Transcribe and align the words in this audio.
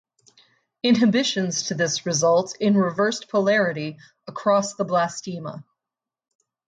Inhibitions 0.81 1.61
to 1.67 1.75
this 1.75 2.07
result 2.07 2.55
in 2.59 2.75
reversed 2.75 3.29
polarity 3.29 3.99
across 4.27 4.73
the 4.73 4.83
blastema. 4.83 5.63